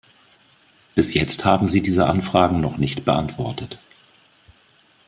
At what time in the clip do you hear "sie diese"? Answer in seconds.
1.67-2.07